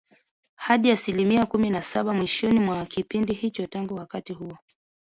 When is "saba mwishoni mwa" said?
1.81-2.85